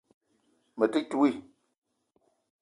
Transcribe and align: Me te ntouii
Me 0.77 0.85
te 0.93 0.99
ntouii 1.01 1.37